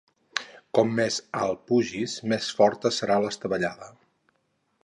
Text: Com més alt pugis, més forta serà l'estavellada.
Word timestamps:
Com 0.77 0.95
més 0.99 1.17
alt 1.41 1.61
pugis, 1.73 2.17
més 2.33 2.49
forta 2.63 2.93
serà 2.99 3.19
l'estavellada. 3.27 3.93